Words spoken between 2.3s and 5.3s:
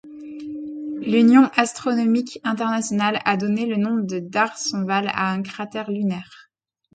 internationale a donné le nom de D'Arsonval